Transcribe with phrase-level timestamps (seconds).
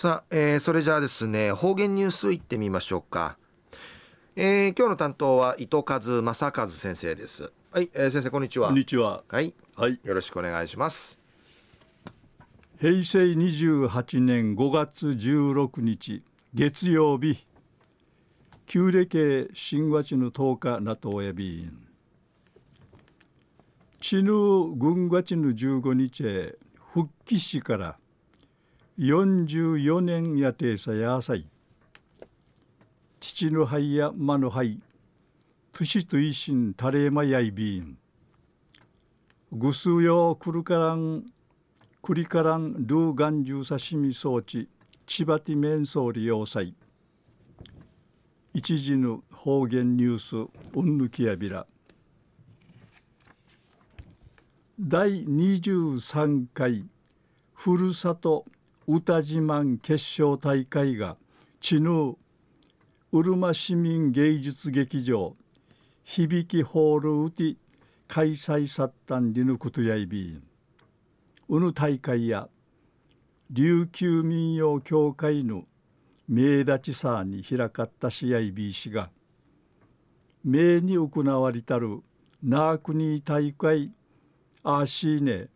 [0.00, 3.36] さあ、えー、それじゃあですね方言ニュースいってみましょうか、
[4.34, 7.52] えー、今日の担当は糸数正和先生です。
[7.70, 8.68] はい、えー、先生こんにちは。
[8.68, 9.22] こんにちは。
[9.28, 11.18] はい、はい、よろしくお願いします。
[12.78, 16.22] 平成28年5月16日
[16.54, 17.44] 月曜日。
[18.64, 21.86] 旧暦新和地の10日なとおやびん。
[24.00, 24.32] ちぬ
[24.76, 26.54] 軍がちぬ15日へ
[26.94, 27.99] 復帰しから
[29.00, 31.46] 44年やてさやさい。
[33.18, 34.78] 父の灰や魔の灰
[35.72, 37.96] 年と一心たれまやいびん。
[39.52, 41.24] ぐすよくるからん
[42.02, 44.68] くりからんルーガンジュ刺身装置
[45.06, 46.74] 千葉ティメンソーリ要塞。
[48.52, 50.36] 一時の方言ニュース
[50.74, 51.66] うんぬきやびら。
[54.78, 56.84] 第23回
[57.54, 58.44] ふるさと
[58.92, 61.16] 歌自慢決勝大会が
[61.60, 62.16] 知ぬ
[63.12, 65.36] うるま市民芸術劇場
[66.02, 67.56] 響きホールウティ
[68.08, 70.32] 開催さったんりぬことやいび。
[70.32, 70.42] ん
[71.48, 72.48] うぬ大会や
[73.52, 75.62] 琉球民謡協会の
[76.28, 79.10] 名立ちさに開かった試合びしが
[80.44, 82.02] 名に行われたる
[82.42, 83.92] ナークニー大会
[84.64, 85.48] アーシーネ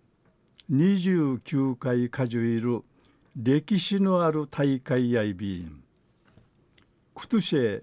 [0.71, 2.85] 29回かじゅいる
[3.37, 5.83] 歴史のある大会やいびん。
[7.17, 7.83] クトシェ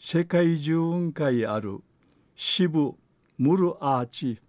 [0.00, 1.80] 世界中運会ある
[2.34, 2.94] 支部
[3.36, 4.40] ムルアーチ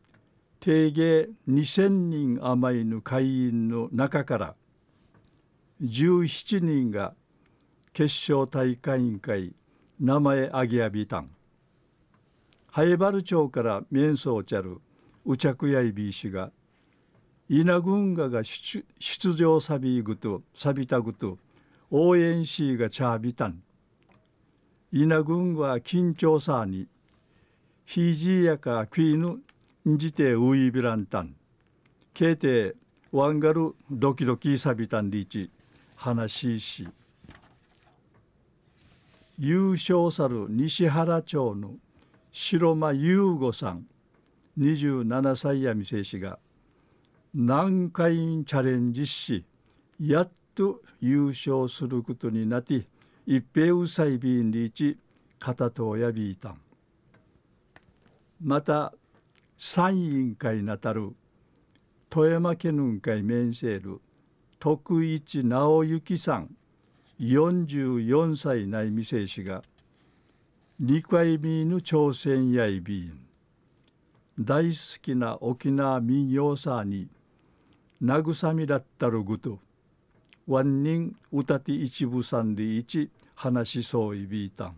[0.62, 4.56] 定芸2000人余りの会員の中から
[5.82, 7.14] 17人が
[7.92, 9.54] 決勝大会委員会
[10.00, 11.32] 名前あげやびたん。
[12.72, 14.80] ハエバル町から面相ちゃる
[15.26, 16.54] うちゃくやいびいしが
[17.50, 21.38] 稲軍河が出場さびぐとさびたぐと
[21.92, 23.62] 応援しがちゃびたん。
[24.92, 26.88] 稲軍は緊張さに
[27.86, 29.40] ひじやかくいぬ
[29.88, 31.36] んじてういびらんたん。
[32.14, 32.76] けいて
[33.12, 35.52] ワンガルドキドキさびたんりち
[35.96, 36.90] 話しし。
[39.38, 41.72] 優勝さる西原町の
[42.32, 43.86] 白間優吾さん
[44.58, 46.40] 27歳や店氏が
[47.36, 49.44] 何回チャレンジし
[50.00, 52.86] やっと優勝することになって
[53.26, 55.00] 一平うさいびんりち
[55.40, 56.62] 片とやびいたん。
[58.40, 58.94] また
[59.58, 61.16] 参委員会なたる
[62.08, 64.00] 富山県の会面せる
[64.60, 66.56] 徳一直之さん
[67.20, 69.64] 44歳内未成氏が
[70.80, 73.20] 二回目の挑戦やいびん。
[74.40, 77.08] 大好きな沖縄民謡さに
[78.04, 79.60] 慰みだったるぐと
[80.46, 84.76] ワンニン歌て一部三里一話しそういびいたん。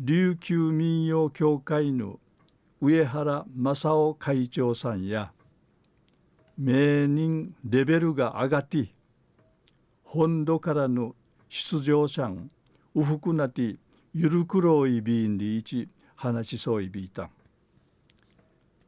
[0.00, 2.18] 琉球民謡協会の
[2.80, 5.32] 上原正夫会長さんや
[6.56, 8.88] 名人レベルが上がって
[10.04, 11.14] 本土からの
[11.50, 12.50] 出場者ん
[12.94, 13.76] うふくなて
[14.14, 17.30] ゆるくろいびんりいち話しそういびいたん。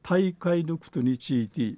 [0.03, 1.75] 大会のことについて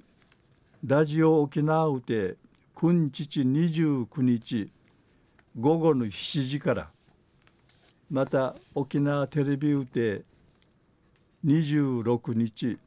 [0.85, 2.35] ラジオ沖縄うて
[2.75, 4.69] 君父29日
[5.57, 6.89] 午後の7時から
[8.09, 10.23] また沖縄テレビうて
[11.45, 12.77] 26日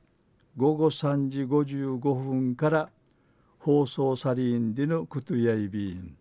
[0.58, 2.90] 午後3時55分から
[3.60, 6.14] 放送さりんでのことやいびん。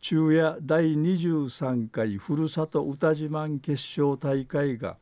[0.00, 4.96] 昼夜第23回ふるさと歌自慢決勝大会が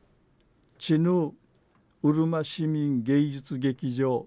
[0.78, 1.32] 知ぬ
[2.02, 4.26] うるま市民芸術劇場